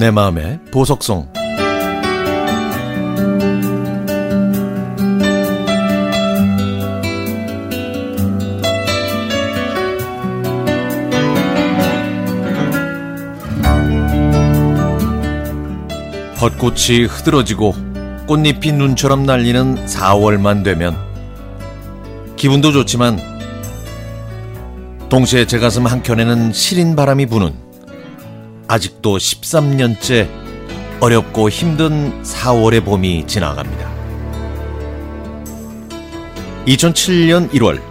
내 0.00 0.10
마음의 0.10 0.60
보석성 0.72 1.30
벚꽃이 16.38 17.04
흐드러지고 17.04 17.74
꽃잎이 18.26 18.72
눈처럼 18.72 19.26
날리는 19.26 19.84
4월만 19.84 20.64
되면 20.64 20.96
기분도 22.36 22.72
좋지만 22.72 23.18
동시에 25.10 25.44
제 25.44 25.58
가슴 25.58 25.84
한켠에는 25.84 26.54
시린 26.54 26.96
바람이 26.96 27.26
부는 27.26 27.69
아직도 28.70 29.16
13년째 29.16 30.28
어렵고 31.00 31.48
힘든 31.50 32.22
4월의 32.22 32.84
봄이 32.84 33.26
지나갑니다. 33.26 33.90
2007년 36.68 37.50
1월 37.50 37.82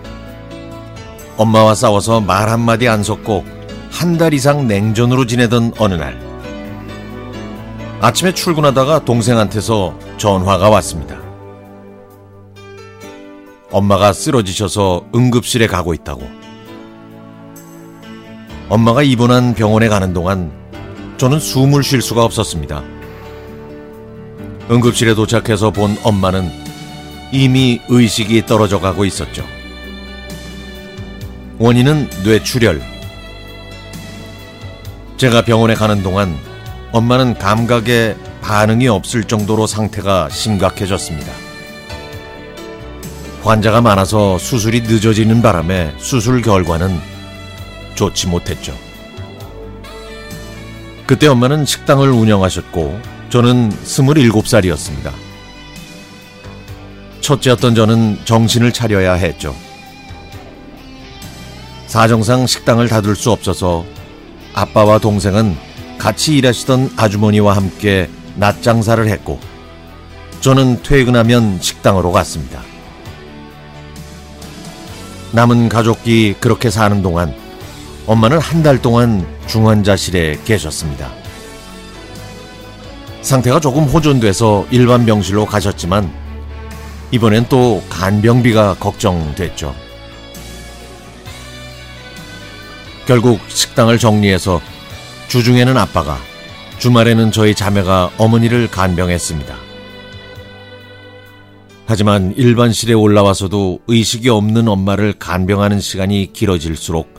엄마와 1.35 1.75
싸워서 1.75 2.21
말 2.21 2.47
한마디 2.47 2.87
안 2.87 3.03
섞고 3.03 3.43
한 3.91 4.17
달 4.17 4.33
이상 4.33 4.67
냉전으로 4.69 5.25
지내던 5.25 5.73
어느 5.79 5.95
날 5.95 6.17
아침에 7.99 8.33
출근하다가 8.33 9.03
동생한테서 9.03 9.99
전화가 10.15 10.69
왔습니다. 10.69 11.17
엄마가 13.69 14.13
쓰러지셔서 14.13 15.07
응급실에 15.13 15.67
가고 15.67 15.93
있다고. 15.93 16.21
엄마가 18.69 19.03
입원한 19.03 19.53
병원에 19.53 19.89
가는 19.89 20.13
동안 20.13 20.58
저는 21.19 21.41
숨을 21.41 21.83
쉴 21.83 22.01
수가 22.01 22.23
없었습니다. 22.23 22.81
응급실에 24.71 25.15
도착해서 25.15 25.69
본 25.69 25.97
엄마는 26.01 26.49
이미 27.33 27.81
의식이 27.89 28.45
떨어져 28.45 28.79
가고 28.79 29.03
있었죠. 29.03 29.43
원인은 31.57 32.09
뇌출혈. 32.23 32.81
제가 35.17 35.41
병원에 35.41 35.73
가는 35.73 36.01
동안 36.01 36.37
엄마는 36.93 37.33
감각에 37.37 38.15
반응이 38.41 38.87
없을 38.87 39.25
정도로 39.25 39.67
상태가 39.67 40.29
심각해졌습니다. 40.29 41.33
환자가 43.43 43.81
많아서 43.81 44.37
수술이 44.37 44.83
늦어지는 44.83 45.41
바람에 45.41 45.95
수술 45.97 46.41
결과는 46.41 46.97
좋지 47.95 48.27
못했죠. 48.27 48.88
그때 51.09 51.25
엄마는 51.25 51.65
식당을 51.65 52.11
운영하셨고 52.11 53.01
저는 53.29 53.71
27살이었습니다. 53.83 55.11
첫째였던 57.21 57.73
저는 57.73 58.19
정신을 58.25 58.71
차려야 58.71 59.13
했죠. 59.13 59.55
사정상 61.87 62.45
식당을 62.45 62.89
닫을 62.89 63.15
수 63.15 63.31
없어서 63.31 63.85
아빠와 64.53 64.99
동생은 64.99 65.57
같이 65.97 66.37
일하시던 66.37 66.91
아주머니와 66.95 67.55
함께 67.55 68.07
낮 68.35 68.61
장사를 68.61 69.03
했고 69.07 69.39
저는 70.41 70.83
퇴근하면 70.83 71.59
식당으로 71.59 72.11
갔습니다. 72.11 72.61
남은 75.31 75.69
가족이 75.69 76.35
그렇게 76.39 76.69
사는 76.69 77.01
동안 77.01 77.33
엄마는 78.09 78.39
한 78.39 78.63
달 78.63 78.81
동안 78.81 79.23
중환자실에 79.45 80.39
계셨습니다. 80.43 81.11
상태가 83.21 83.59
조금 83.59 83.83
호전돼서 83.83 84.65
일반 84.71 85.05
병실로 85.05 85.45
가셨지만 85.45 86.11
이번엔 87.11 87.45
또 87.49 87.83
간병비가 87.87 88.77
걱정됐죠. 88.79 89.75
결국 93.05 93.39
식당을 93.47 93.99
정리해서 93.99 94.59
주중에는 95.27 95.77
아빠가, 95.77 96.17
주말에는 96.79 97.31
저희 97.31 97.53
자매가 97.53 98.13
어머니를 98.17 98.71
간병했습니다. 98.71 99.55
하지만 101.85 102.33
일반실에 102.35 102.93
올라와서도 102.93 103.81
의식이 103.85 104.29
없는 104.29 104.67
엄마를 104.67 105.13
간병하는 105.13 105.79
시간이 105.79 106.33
길어질수록 106.33 107.18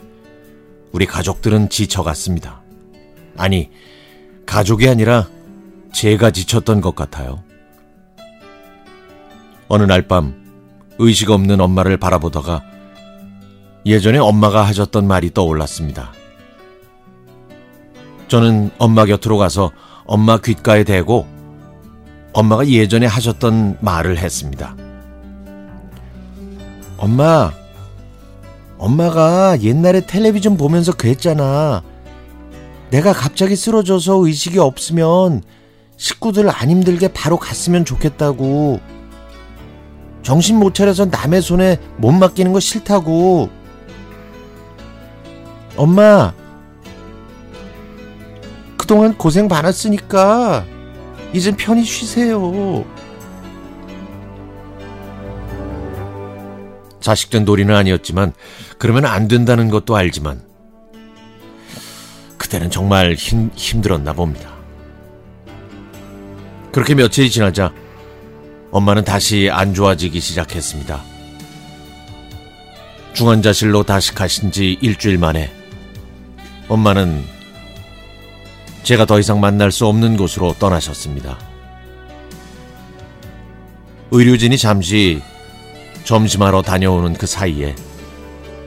우리 0.93 1.07
가족들은 1.07 1.69
지쳐갔습니다. 1.69 2.63
아니, 3.37 3.71
가족이 4.47 4.89
아니라 4.89 5.29
제가 5.93 6.31
지쳤던 6.31 6.81
것 6.81 6.95
같아요. 6.95 7.43
어느 9.69 9.85
날 9.85 10.03
밤 10.09 10.35
의식 10.99 11.31
없는 11.31 11.61
엄마를 11.61 11.97
바라보다가 11.97 12.63
예전에 13.87 14.19
엄마가 14.19 14.63
하셨던 14.63 15.07
말이 15.07 15.33
떠올랐습니다. 15.33 16.13
저는 18.29 18.71
엄마 18.79 19.07
곁으로 19.07 19.39
가서 19.39 19.71
엄마 20.05 20.39
귓가에 20.39 20.85
대고 20.85 21.27
엄마가 22.33 22.69
예전에 22.69 23.07
하셨던 23.07 23.79
말을 23.81 24.19
했습니다. 24.19 24.77
엄마, 26.99 27.51
엄마가 28.81 29.61
옛날에 29.61 30.01
텔레비전 30.07 30.57
보면서 30.57 30.93
그랬잖아. 30.93 31.83
내가 32.91 33.13
갑자기 33.13 33.55
쓰러져서 33.55 34.27
의식이 34.27 34.59
없으면 34.59 35.43
식구들 35.99 36.49
안 36.49 36.71
힘들게 36.71 37.09
바로 37.09 37.37
갔으면 37.37 37.85
좋겠다고. 37.85 38.81
정신 40.23 40.59
못 40.59 40.75
차려서 40.75 41.07
남의 41.07 41.43
손에 41.43 41.77
못 41.99 42.11
맡기는 42.13 42.55
거 42.55 42.59
싫다고. 42.59 43.51
엄마, 45.77 46.33
그동안 48.79 49.17
고생 49.17 49.47
많았으니까 49.47 50.65
이젠 51.35 51.55
편히 51.55 51.85
쉬세요. 51.85 52.85
자식된 57.01 57.45
놀이는 57.45 57.75
아니었지만 57.75 58.33
그러면 58.79 59.07
안 59.07 59.29
된다는 59.29 59.71
것도 59.71 59.97
알지만 59.97 60.43
그때는 62.39 62.71
정말 62.71 63.15
힘, 63.15 63.51
힘들었나 63.55 64.13
봅니다. 64.13 64.51
그렇게 66.73 66.95
며칠이 66.95 67.31
지나자 67.31 67.73
엄마는 68.71 69.05
다시 69.05 69.49
안 69.51 69.75
좋아지기 69.75 70.21
시작했습니다. 70.21 71.03
중환자실로 73.13 73.83
다시 73.83 74.15
가신 74.15 74.53
지 74.53 74.79
일주일 74.81 75.19
만에 75.19 75.53
엄마는 76.69 77.25
제가 78.85 79.05
더 79.05 79.19
이상 79.19 79.41
만날 79.41 79.73
수 79.73 79.87
없는 79.87 80.17
곳으로 80.17 80.55
떠나셨습니다. 80.59 81.39
의료진이 84.13 84.57
잠시 84.59 85.21
점심하러 86.11 86.63
다녀오는 86.63 87.13
그 87.15 87.25
사이에 87.25 87.77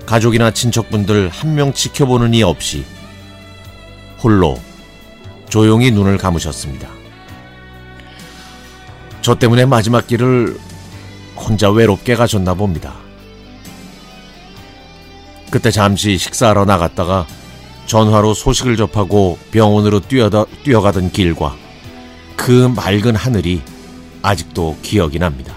가족이나 0.05 0.51
친척분들 0.51 1.27
한 1.27 1.55
명 1.55 1.73
지켜보는 1.73 2.33
이 2.33 2.41
없이 2.41 2.85
홀로 4.23 4.57
조용히 5.49 5.91
눈을 5.91 6.17
감으셨습니다. 6.17 6.87
저 9.21 9.35
때문에 9.35 9.65
마지막 9.65 10.07
길을 10.07 10.57
혼자 11.35 11.69
외롭게 11.69 12.15
가셨나 12.15 12.53
봅니다. 12.53 12.93
그때 15.51 15.69
잠시 15.69 16.17
식사하러 16.17 16.63
나갔다가 16.63 17.27
전화로 17.87 18.35
소식을 18.35 18.77
접하고 18.77 19.37
병원으로 19.51 19.99
뛰어다, 19.99 20.45
뛰어가던 20.63 21.11
길과 21.11 21.57
그 22.37 22.69
맑은 22.73 23.17
하늘이 23.17 23.61
아직도 24.21 24.77
기억이 24.81 25.19
납니다. 25.19 25.53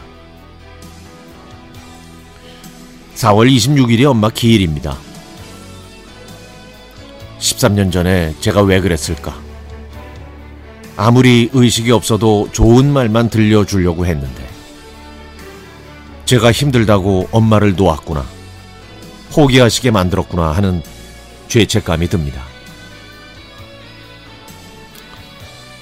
4월 3.16 3.50
26일이 3.50 4.04
엄마 4.04 4.28
기일입니다. 4.28 4.96
13년 7.38 7.90
전에 7.90 8.34
제가 8.40 8.62
왜 8.62 8.80
그랬을까? 8.80 9.34
아무리 10.98 11.48
의식이 11.52 11.90
없어도 11.92 12.48
좋은 12.52 12.92
말만 12.92 13.30
들려주려고 13.30 14.06
했는데, 14.06 14.46
제가 16.26 16.52
힘들다고 16.52 17.28
엄마를 17.32 17.74
놓았구나. 17.74 18.24
포기하시게 19.30 19.90
만들었구나 19.90 20.52
하는 20.52 20.82
죄책감이 21.48 22.08
듭니다. 22.08 22.42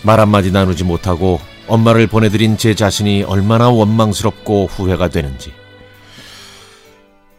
말 0.03 0.21
한마디 0.21 0.51
나누지 0.53 0.85
못하고 0.85 1.41
엄마를 1.67 2.07
보내드린 2.07 2.59
제 2.59 2.75
자신이 2.75 3.23
얼마나 3.23 3.71
원망스럽고 3.71 4.67
후회가 4.67 5.09
되는지. 5.09 5.53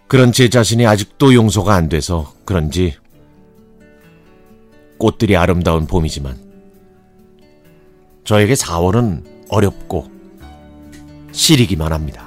그런 0.08 0.32
제 0.32 0.50
자신이 0.50 0.86
아직도 0.86 1.34
용서가 1.34 1.74
안 1.74 1.90
돼서 1.90 2.34
그런지 2.46 2.96
꽃들이 4.98 5.36
아름다운 5.36 5.88
봄이지만 5.88 6.38
저에게 8.24 8.54
4월은 8.54 9.50
어렵고 9.50 10.10
시리기만 11.32 11.92
합니다. 11.92 12.25